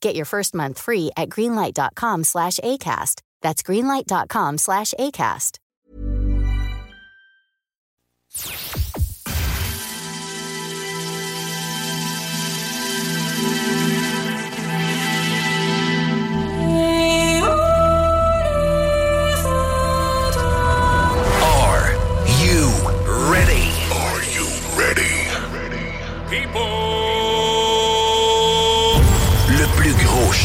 Get 0.00 0.16
your 0.16 0.24
first 0.24 0.54
month 0.54 0.78
free 0.78 1.10
at 1.16 1.28
greenlight.com 1.28 2.24
slash 2.24 2.58
ACAST. 2.58 3.22
That's 3.42 3.62
greenlight.com 3.62 4.58
slash 4.58 4.92
ACAST. 4.98 5.58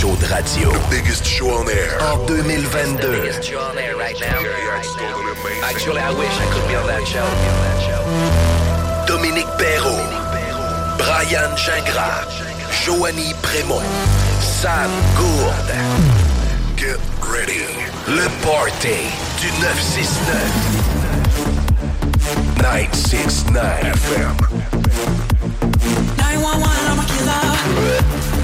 Show 0.06 0.16
de 0.17 0.25
radio 0.28 0.72
The 0.72 0.80
biggest 0.89 1.25
show 1.25 1.50
on 1.50 1.67
air. 1.67 1.98
en 2.00 2.25
2022. 2.28 3.31
Actually, 5.64 6.00
I 6.00 6.12
wish 6.14 6.39
I 6.39 6.45
could 6.53 6.67
be 6.67 6.75
on 6.75 6.86
that 6.88 7.03
show. 7.08 7.25
Dominique 9.08 9.50
Perrault, 9.58 10.06
Brian 10.97 11.56
Gingras, 11.58 12.28
Joanie 12.84 13.34
Prémont, 13.42 13.81
Sam 14.42 14.92
Gourde. 15.17 15.73
Get 16.78 17.00
ready. 17.22 17.66
Le 18.08 18.30
Party 18.44 19.09
du 19.42 19.50
969. 19.59 20.86
969 22.62 23.84
FM. 23.84 24.38
911, 26.17 26.64
I'm 26.90 27.00
a 27.00 27.06
killer. 27.06 28.34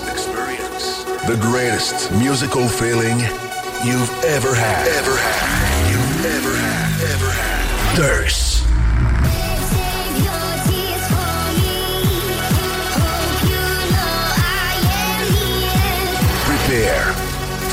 the 1.28 1.38
greatest 1.42 2.12
musical 2.14 2.68
feeling 2.68 3.18
you've 3.84 4.12
ever 4.24 4.54
had. 4.56 4.88
Ever 4.88 5.18
had. 5.18 5.92
You've 5.92 6.26
ever 6.26 6.56
had. 6.56 7.02
Ever 7.12 7.31
had. 7.31 7.98
Thirst. 7.98 8.64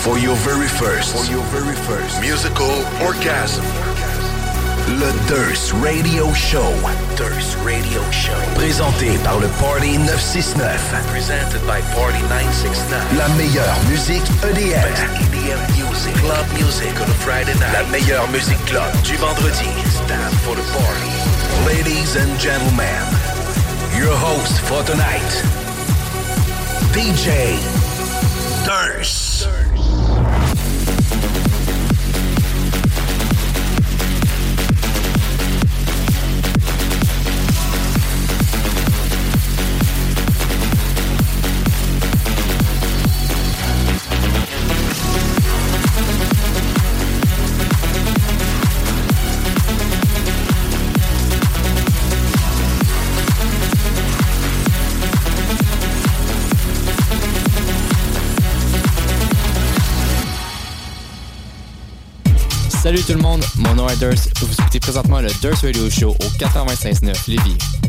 For 0.02 0.18
your 0.18 0.34
very 0.36 0.66
first. 0.66 1.14
For 1.14 1.30
your 1.30 1.44
very 1.44 1.76
first 1.76 2.20
musical 2.20 2.70
orgasm. 3.04 3.64
Le 4.98 5.12
Durst 5.28 5.72
Radio 5.84 6.34
Show. 6.34 6.74
Durst 7.16 7.56
Radio 7.64 8.00
Show. 8.10 8.34
Présenté 8.56 9.18
par 9.22 9.38
le 9.38 9.46
Party 9.60 9.98
969. 9.98 10.66
Presented 11.12 11.60
by 11.62 11.80
Party 11.94 12.20
969. 12.26 12.98
La 13.16 13.28
meilleure 13.36 13.78
musique 13.88 14.26
E 14.42 14.50
EDM. 14.50 15.60
Music, 15.78 16.14
club 16.14 16.44
music 16.58 16.90
on 17.00 17.08
a 17.08 17.14
Friday 17.22 17.54
night. 17.54 17.72
La 17.72 17.84
meilleure 17.90 18.28
musique 18.32 18.64
club 18.66 18.90
du 19.04 19.14
vendredi. 19.16 19.70
Stand 19.90 20.34
for 20.42 20.56
the 20.56 20.66
party. 20.74 21.10
Ladies 21.66 22.16
and 22.16 22.36
gentlemen, 22.40 23.06
your 23.96 24.16
host 24.16 24.58
for 24.66 24.82
tonight, 24.82 25.30
DJ 26.92 27.56
Durst. 28.66 29.29
Salut 62.82 63.02
tout 63.02 63.12
le 63.12 63.20
monde, 63.20 63.44
mon 63.56 63.74
nom 63.74 63.86
est 63.88 63.98
Durst. 63.98 64.32
Vous 64.40 64.54
écoutez 64.54 64.80
présentement 64.80 65.20
le 65.20 65.28
Durst 65.42 65.64
Radio 65.64 65.90
Show 65.90 66.12
au 66.12 66.24
95.9 66.38 67.28
Lévis. 67.28 67.79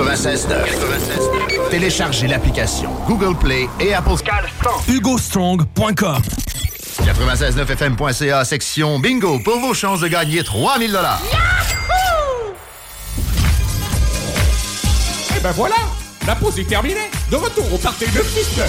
96.9. 0.00 1.68
Téléchargez 1.70 2.26
l'application 2.26 2.90
Google 3.06 3.36
Play 3.36 3.68
et 3.80 3.92
Apple 3.92 4.14
HugoStrong.com 4.88 6.22
969fm.ca 7.02 8.44
section 8.44 8.98
bingo 8.98 9.38
pour 9.40 9.58
vos 9.60 9.74
chances 9.74 10.00
de 10.00 10.08
gagner 10.08 10.42
3000 10.42 10.90
dollars. 10.90 11.20
Et 15.28 15.34
eh 15.36 15.40
ben 15.40 15.52
voilà, 15.52 15.76
la 16.26 16.34
pause 16.34 16.58
est 16.58 16.64
terminée. 16.64 17.10
De 17.30 17.36
retour 17.36 17.72
au 17.72 17.78
party 17.78 18.06
de 18.06 18.20
Piste. 18.20 18.60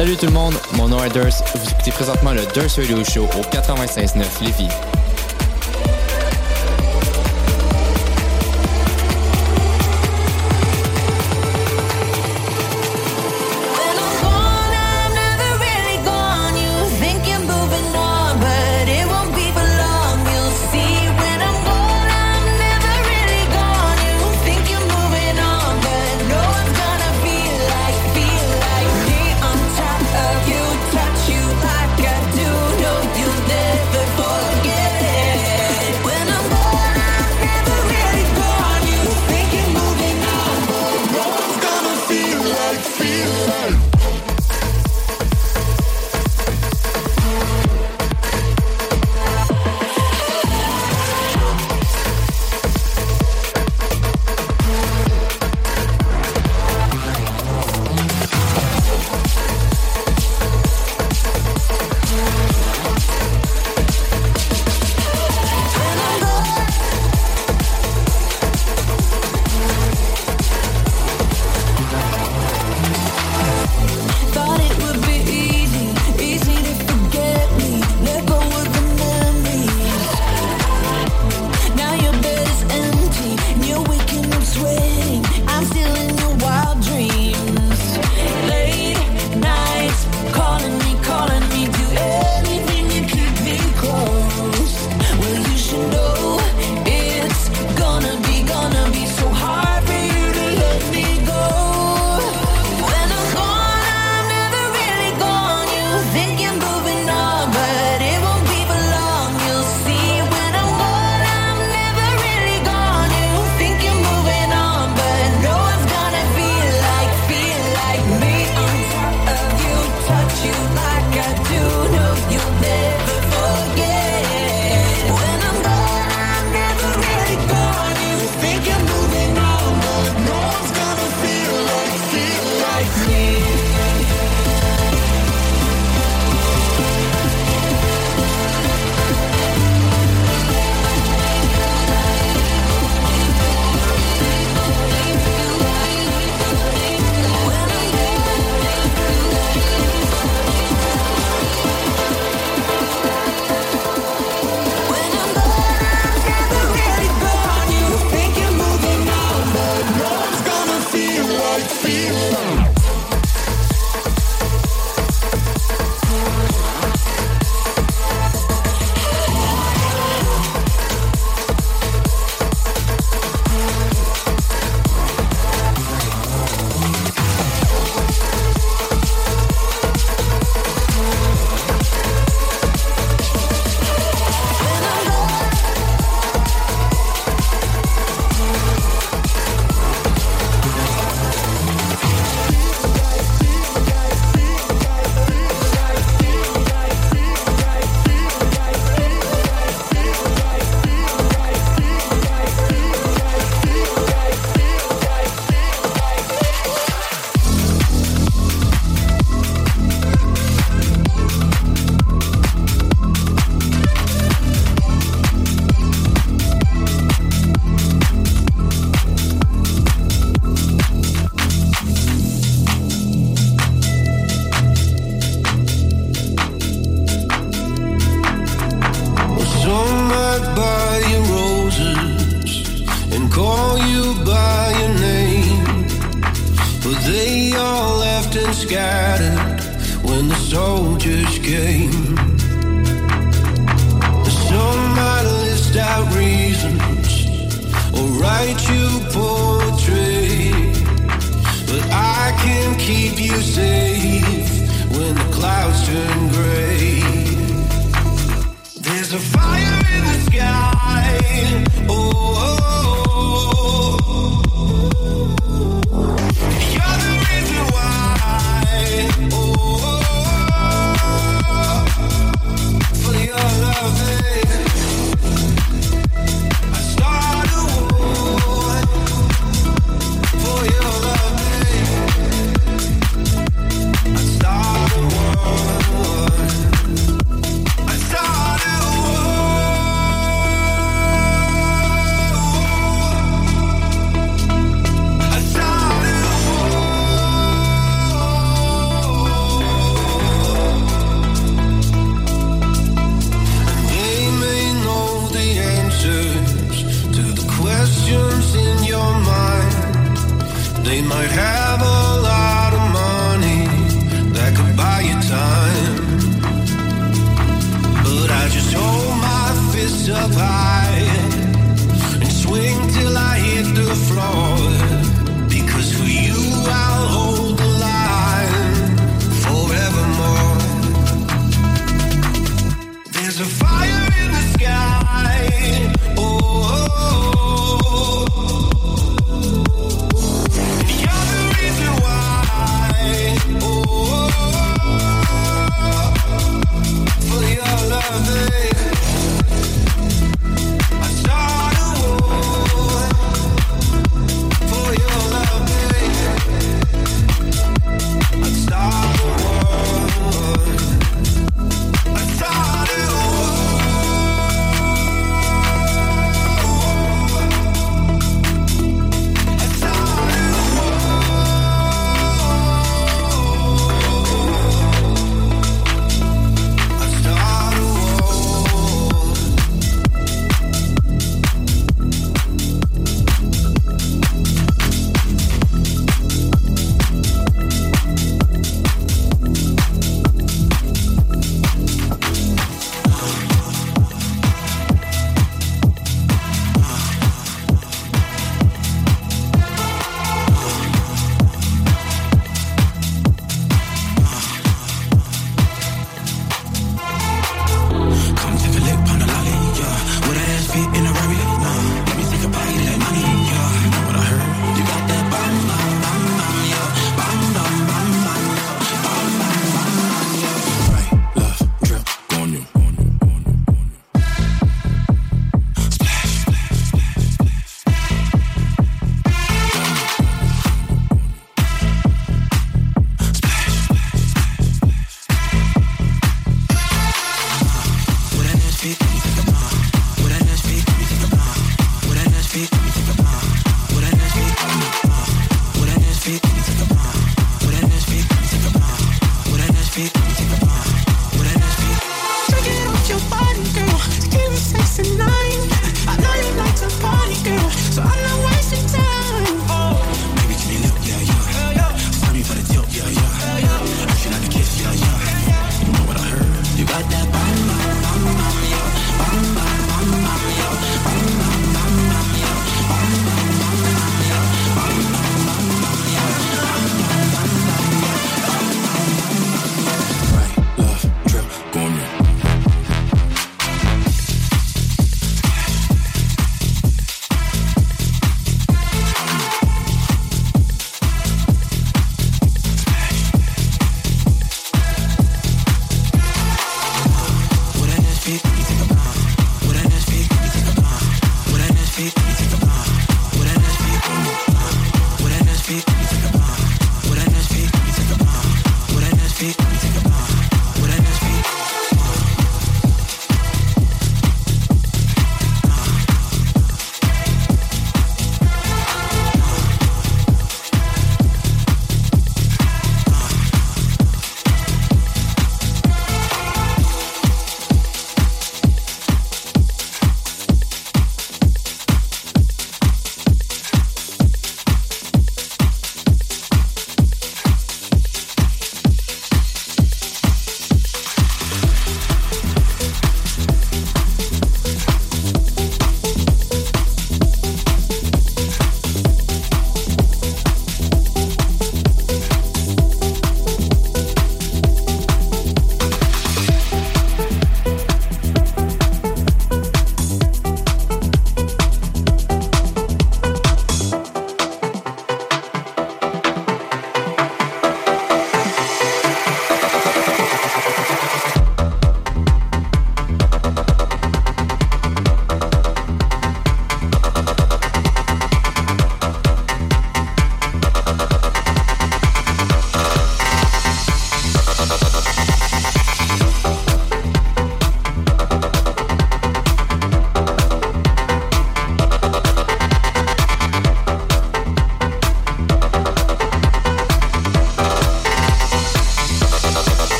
Salut 0.00 0.16
tout 0.16 0.24
le 0.24 0.32
monde, 0.32 0.54
mon 0.72 0.88
nom 0.88 1.04
est 1.04 1.10
Durs. 1.10 1.44
Vous 1.54 1.70
écoutez 1.70 1.90
présentement 1.90 2.32
le 2.32 2.40
Durs 2.54 2.74
Radio 2.74 3.04
Show 3.04 3.24
au 3.24 3.42
96.9 3.54 4.42
Lévis. 4.42 4.99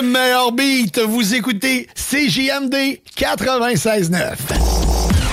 Le 0.00 0.02
meilleur 0.02 0.52
beat, 0.52 0.98
vous 0.98 1.34
écoutez 1.34 1.88
CJMD 1.94 3.00
96.9. 3.16 4.36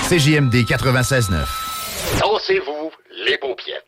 CJMD 0.08 0.54
96.9. 0.54 1.44
Dansez-vous 2.20 2.90
les 3.26 3.36
paupiètes. 3.38 3.82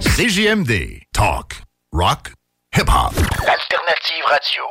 CJMD. 0.00 1.00
Talk. 1.12 1.62
Rock. 1.92 2.32
Hip-hop. 2.76 3.12
Alternative 3.40 4.24
radio. 4.26 4.62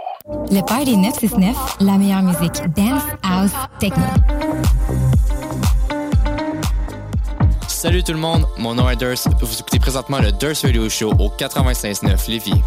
Le 0.51 0.61
Party 0.61 0.95
969, 0.97 1.77
la 1.81 1.93
meilleure 1.93 2.21
musique 2.21 2.63
dance, 2.75 3.01
house, 3.23 3.51
techno. 3.79 4.03
Salut 7.67 8.03
tout 8.03 8.13
le 8.13 8.19
monde, 8.19 8.45
mon 8.57 8.75
nom 8.75 8.89
est 8.89 8.95
Durst. 8.95 9.27
Vous 9.41 9.59
écoutez 9.59 9.79
présentement 9.79 10.19
le 10.19 10.31
Durst 10.31 10.63
Radio 10.63 10.87
Show 10.89 11.11
au 11.11 11.29
96.9 11.29 12.29
Lévis. 12.29 12.61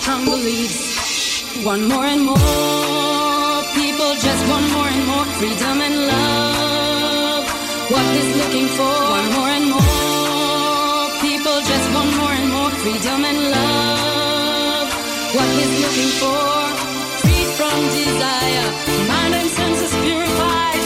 Strong 0.00 0.24
beliefs. 0.24 1.64
One 1.64 1.88
more 1.88 2.04
and 2.04 2.22
more 2.30 3.56
people 3.80 4.10
just 4.26 4.42
want 4.50 4.66
more 4.76 4.88
and 4.94 5.04
more 5.12 5.26
freedom 5.38 5.76
and 5.86 5.96
love. 6.12 7.44
What 7.92 8.06
is 8.20 8.28
looking 8.40 8.68
for, 8.78 8.94
one 9.18 9.28
more 9.36 9.52
and 9.58 9.66
more 9.74 9.96
people 11.26 11.56
just 11.72 11.86
want 11.94 12.10
more 12.20 12.34
and 12.38 12.48
more 12.56 12.72
freedom 12.82 13.20
and 13.30 13.40
love. 13.56 14.88
What 15.36 15.48
he's 15.56 15.74
looking 15.84 16.12
for, 16.20 16.44
free 17.20 17.44
from 17.58 17.78
desire, 18.00 18.68
mind 19.10 19.34
and 19.40 19.48
senses 19.58 19.94
purified, 20.04 20.82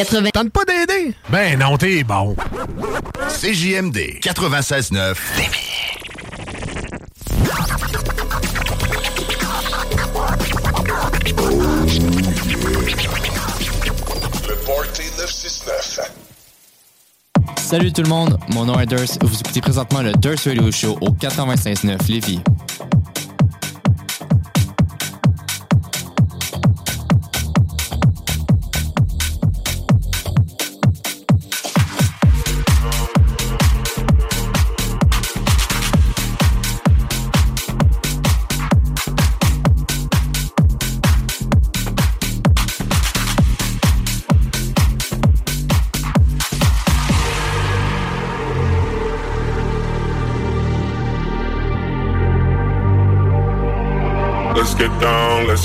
80... 0.00 0.30
Tente 0.32 0.50
pas 0.50 0.64
d'aider? 0.64 1.14
Ben 1.28 1.58
non, 1.58 1.76
t'es 1.76 2.02
bon. 2.04 2.34
CJMD 3.28 4.18
96.9 4.22 5.14
Le 14.48 14.54
Party 14.64 15.02
969. 15.18 16.10
Salut 17.58 17.92
tout 17.92 18.02
le 18.02 18.08
monde, 18.08 18.38
mon 18.54 18.64
nom 18.64 18.80
est 18.80 18.86
Durst 18.86 19.22
et 19.22 19.26
vous 19.26 19.38
écoutez 19.38 19.60
présentement 19.60 20.00
le 20.00 20.12
Durst 20.12 20.46
Radio 20.46 20.72
Show 20.72 20.96
au 21.02 21.10
95.9 21.10 22.08
Lévis. 22.08 22.40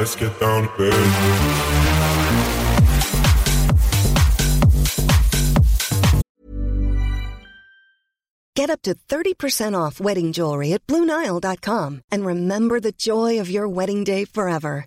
let's 0.00 0.16
get 0.16 0.40
down 0.40 0.62
to 0.62 0.68
business. 0.78 2.00
Get 8.54 8.70
up 8.70 8.82
to 8.82 8.94
30% 9.08 9.74
off 9.74 10.00
wedding 10.00 10.32
jewelry 10.32 10.72
at 10.72 10.86
Bluenile.com 10.86 12.02
and 12.10 12.26
remember 12.26 12.80
the 12.80 12.92
joy 12.92 13.40
of 13.40 13.50
your 13.50 13.68
wedding 13.68 14.04
day 14.04 14.24
forever. 14.24 14.86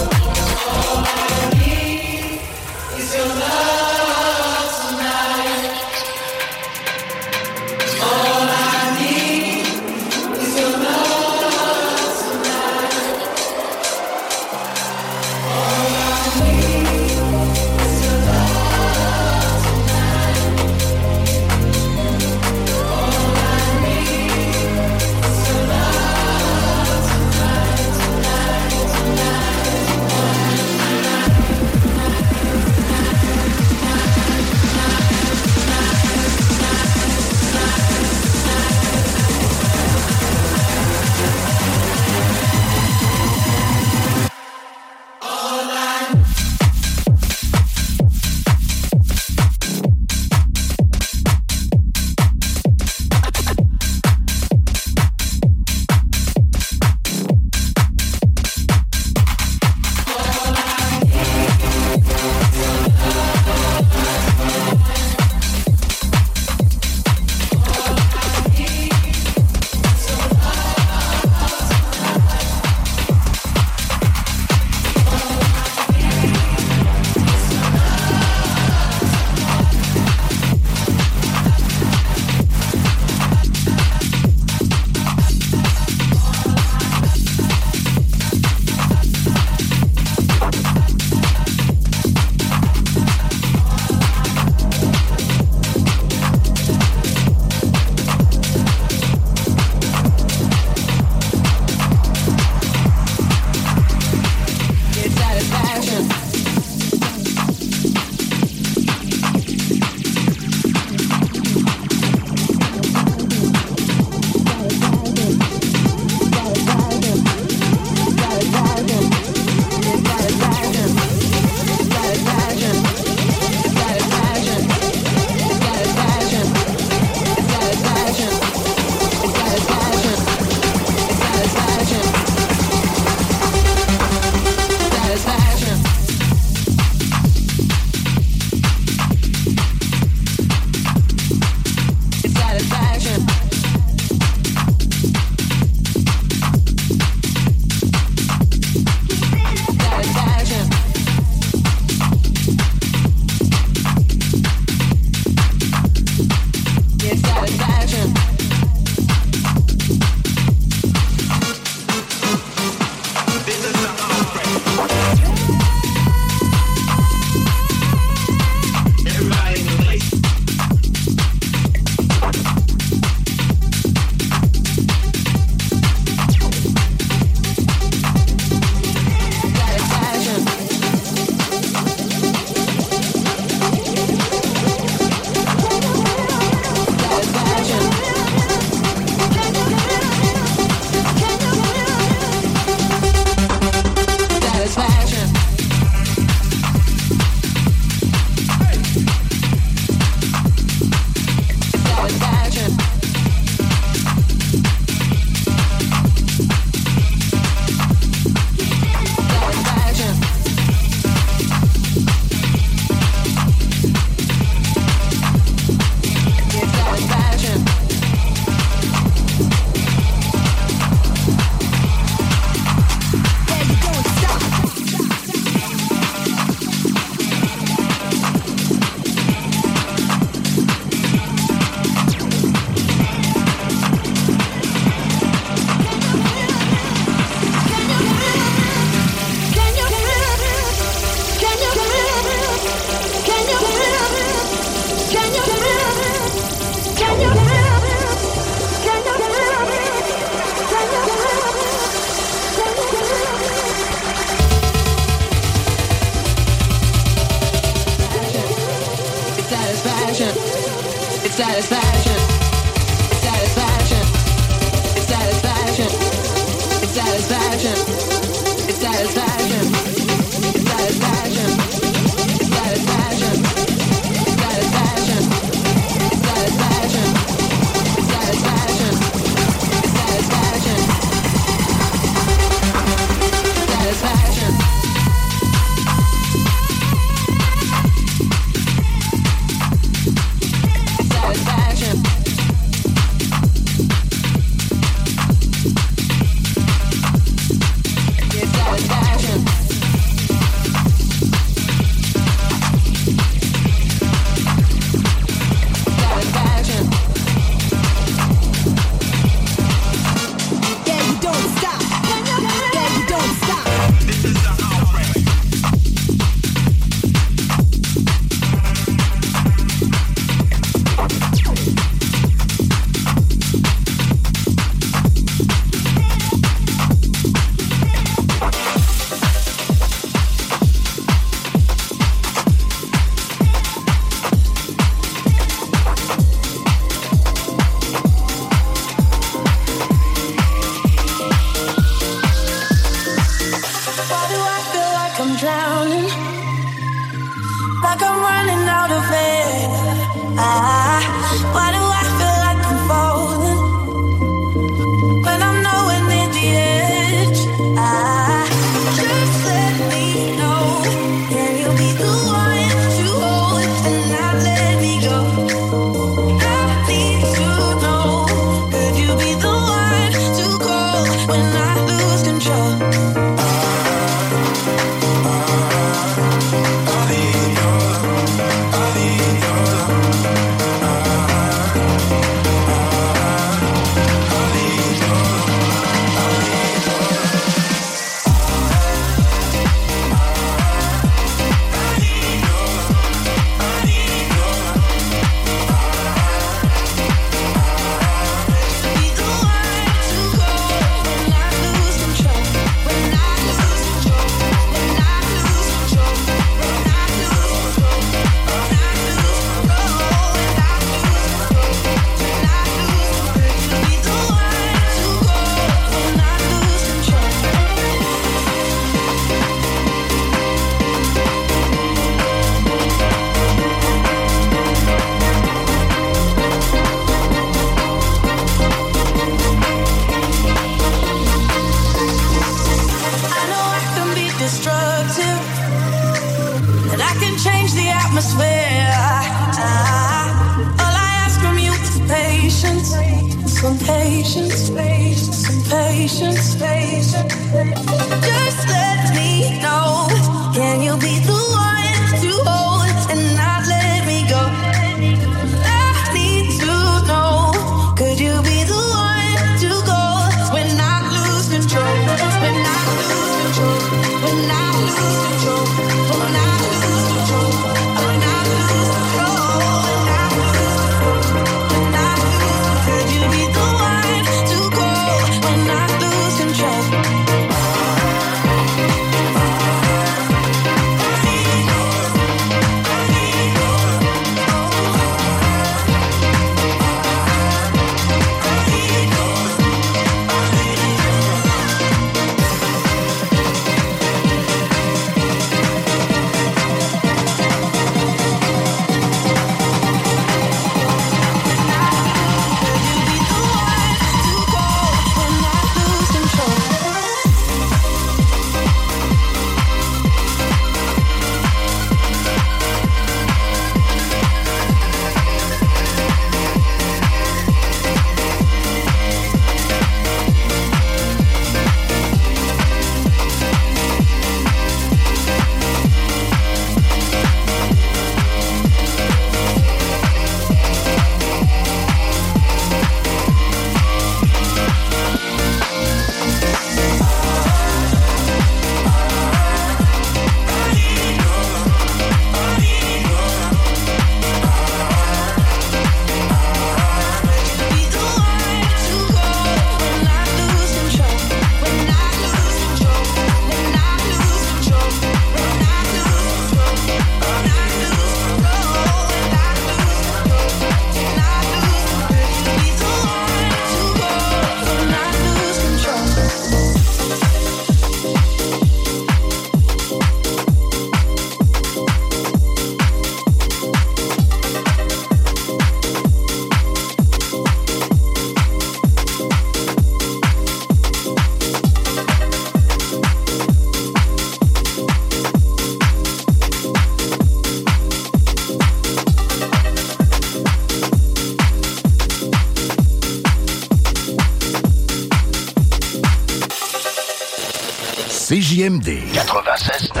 96.9. 598.68 600.00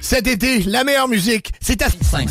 Cet 0.00 0.28
été, 0.28 0.62
la 0.62 0.84
meilleure 0.84 1.08
musique, 1.08 1.52
c'est 1.60 1.82
à 1.82 1.88
5. 1.90 2.28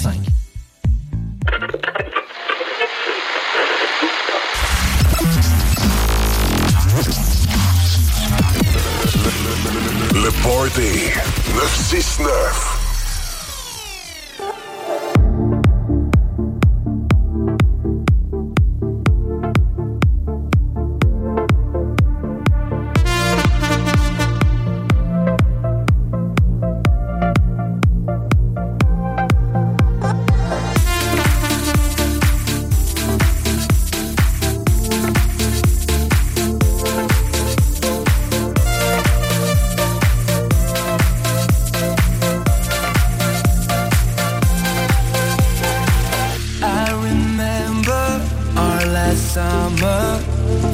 summer 49.15 50.17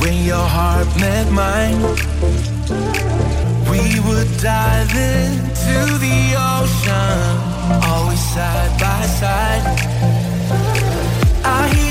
when 0.02 0.26
your 0.26 0.48
heart 0.58 0.88
met 1.00 1.32
mine. 1.32 1.82
We 3.72 4.00
would 4.08 4.30
dive 4.42 4.94
into 5.14 5.78
the 6.06 6.20
ocean, 6.56 7.20
always 7.89 8.24
side 8.34 8.74
by 8.80 9.02
side. 9.22 9.64
I 11.44 11.68
hear 11.76 11.91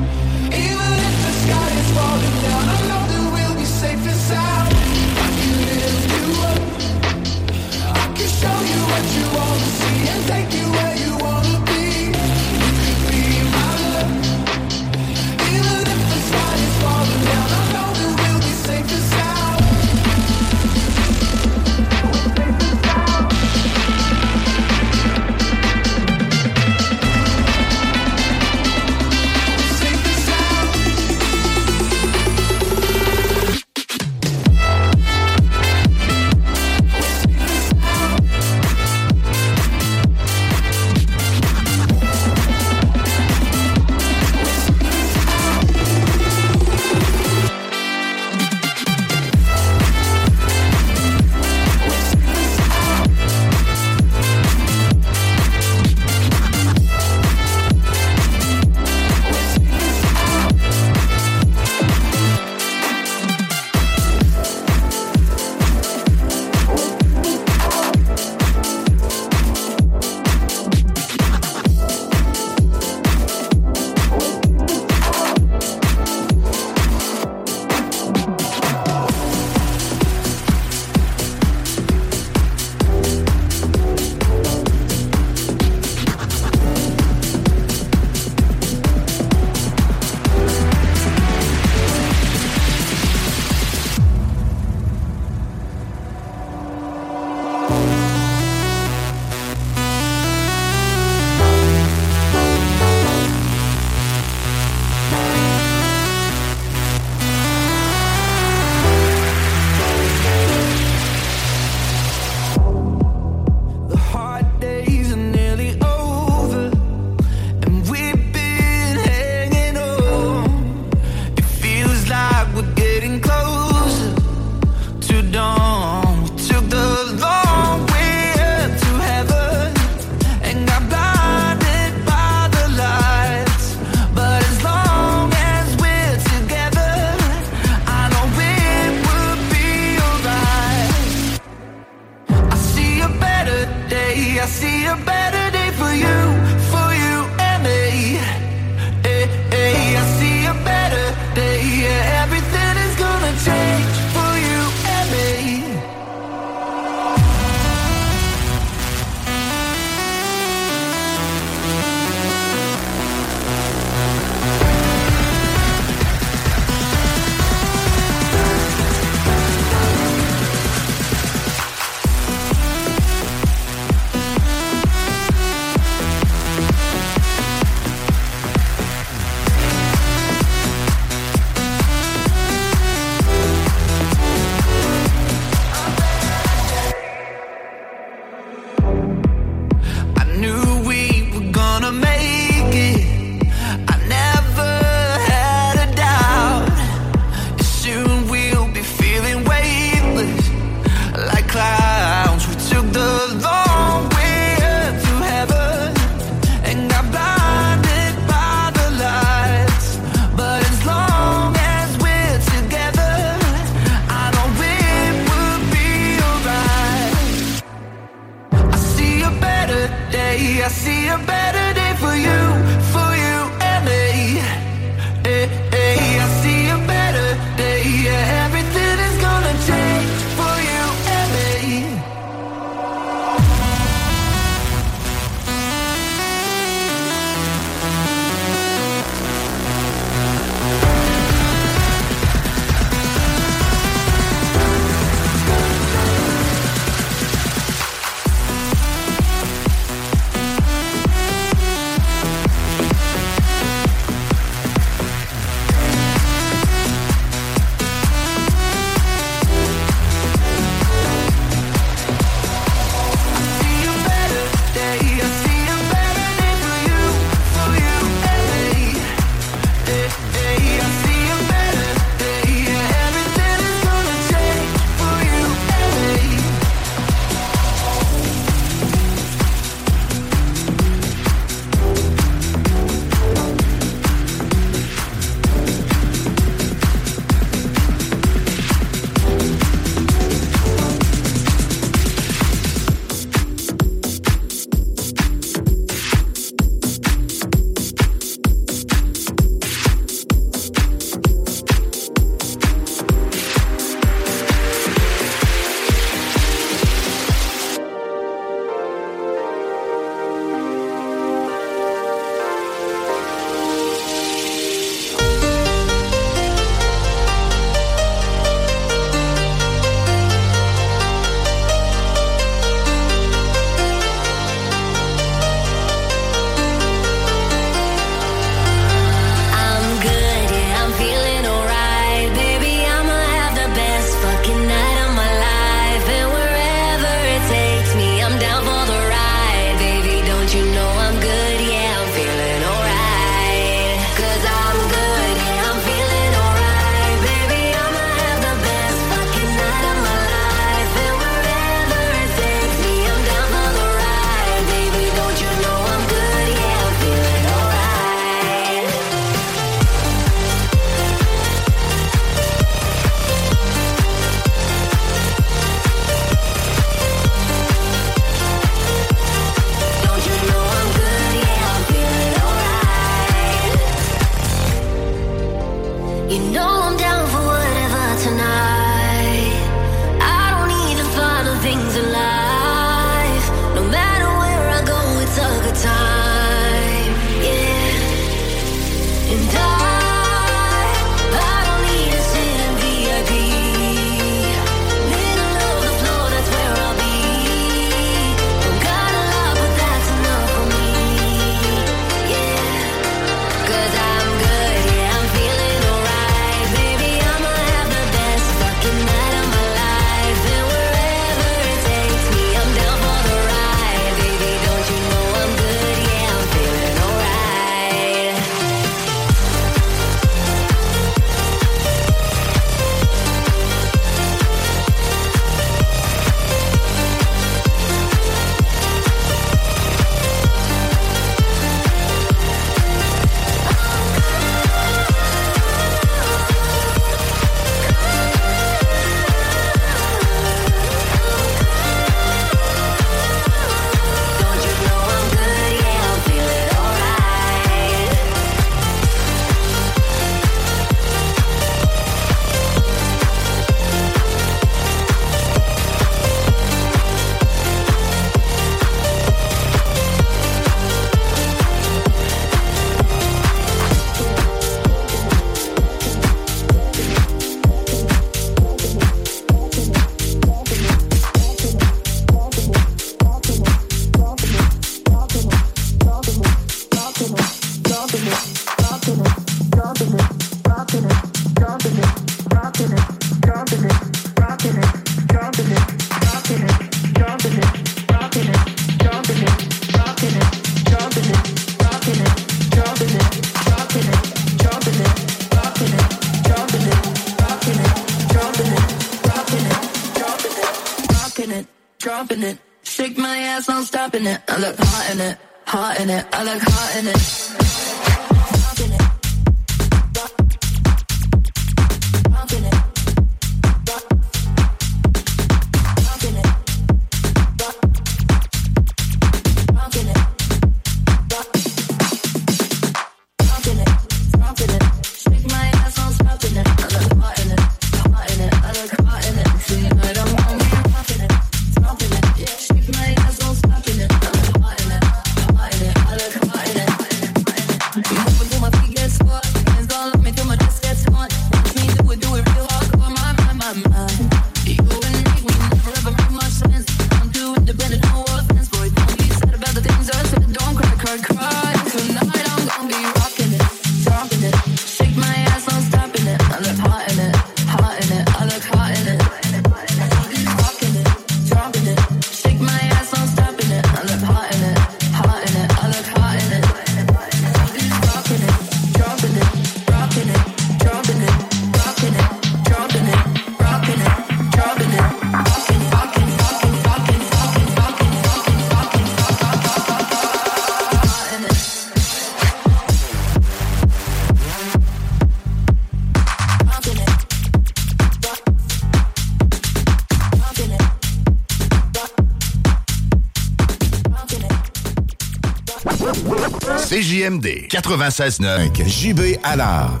CJMD 597.20 597.68
96.9 597.68 598.88
JB 598.88 599.38
Allard. 599.42 600.00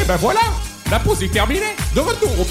Et 0.00 0.04
ben 0.04 0.16
voilà, 0.16 0.40
la 0.90 0.98
pause 0.98 1.22
est 1.22 1.32
terminée. 1.32 1.76
De 1.94 2.00
retour 2.00 2.30
au 2.40 2.44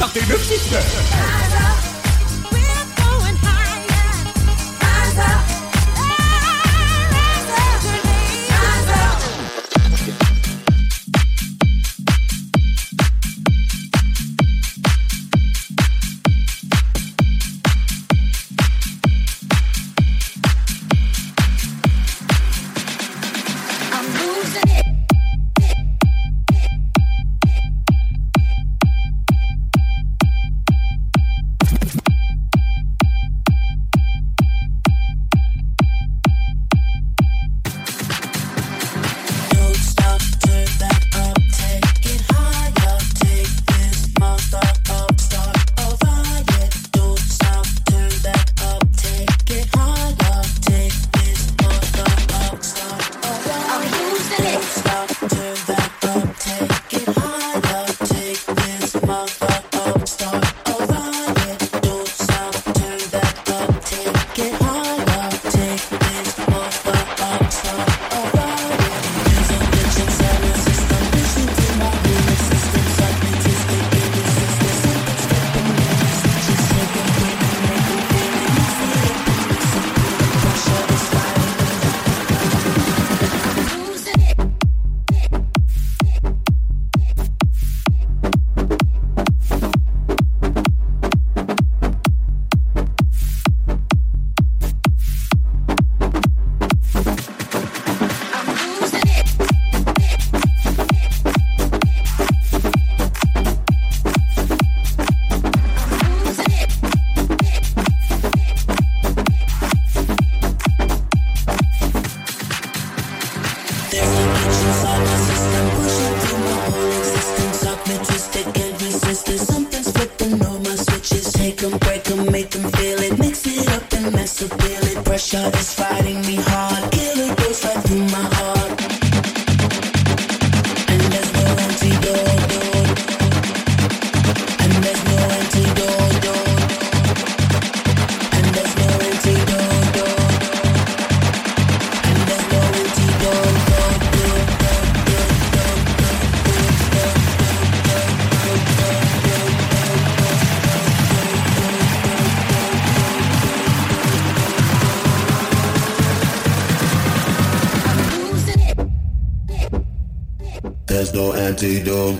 de 161.61 161.67
6 161.67 162.10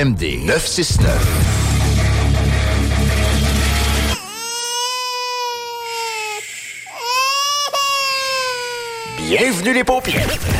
CJMD 0.00 0.46
969. 0.46 1.60
Bienvenue 9.18 9.74
les 9.74 9.84
paupières. 9.84 10.59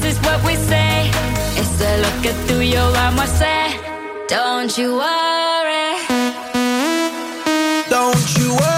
this 0.00 0.16
is 0.16 0.18
what 0.24 0.42
we 0.44 0.54
say. 0.56 1.06
Instead, 1.56 2.00
look 2.00 2.26
at 2.26 2.36
through 2.46 2.60
your 2.60 2.96
armor 2.96 3.26
say, 3.26 3.78
Don't 4.28 4.76
you 4.78 4.96
worry. 4.96 5.96
Don't 7.88 8.38
you 8.38 8.54
worry. 8.54 8.71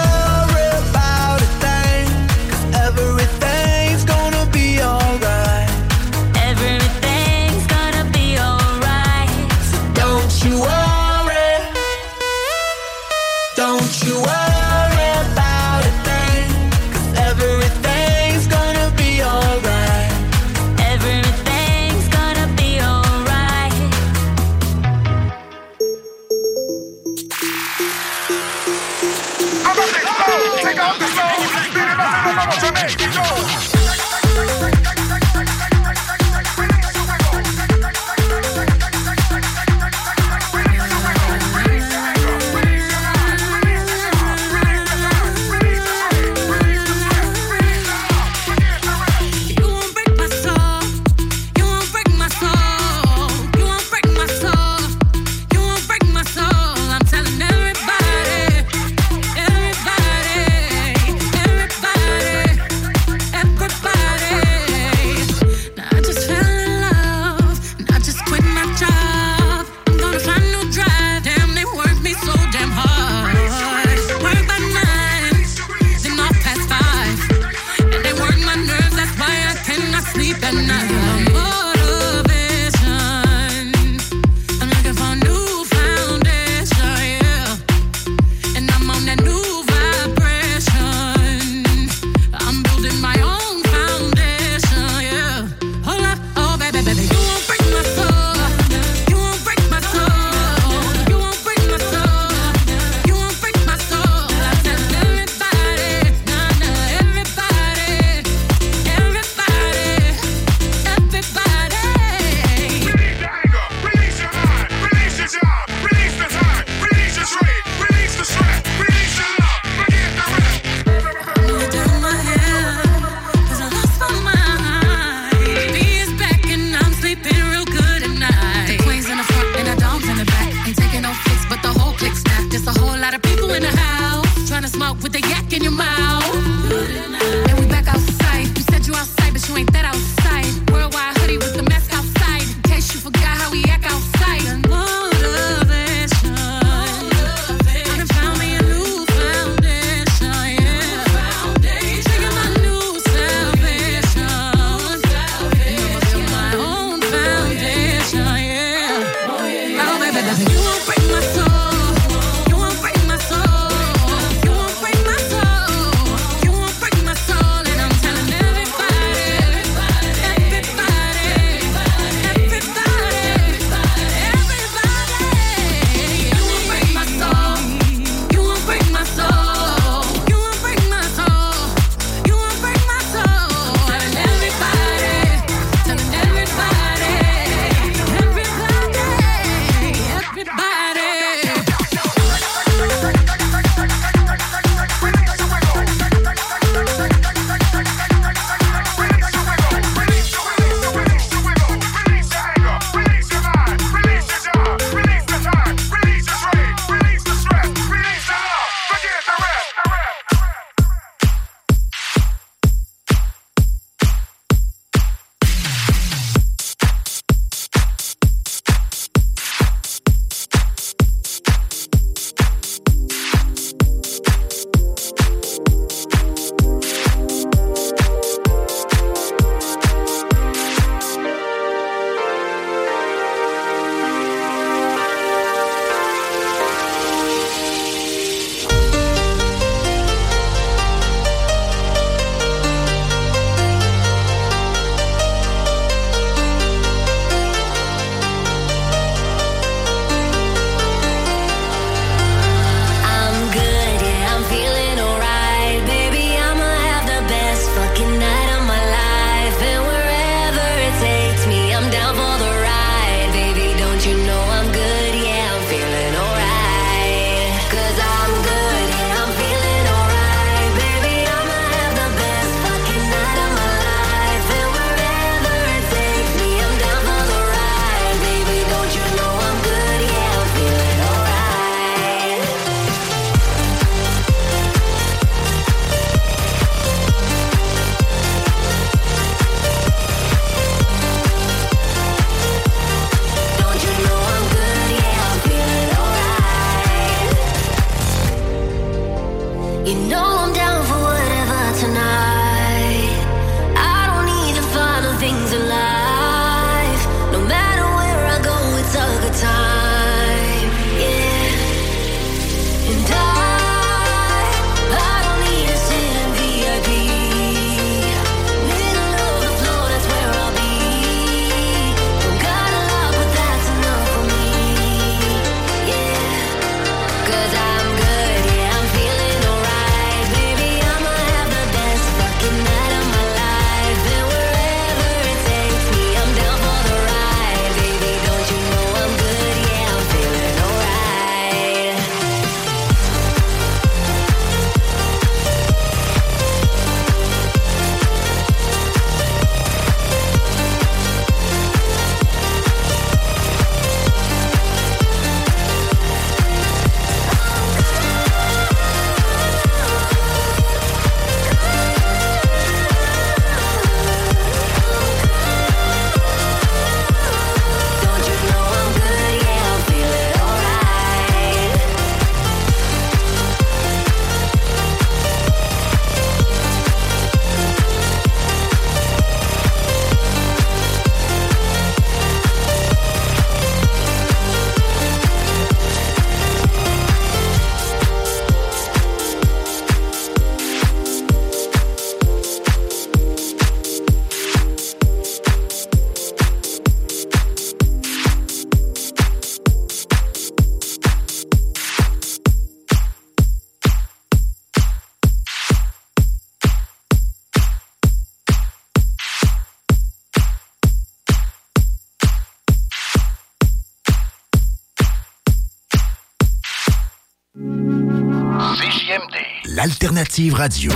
L'alternative 420.15 420.53
radio. 420.53 420.91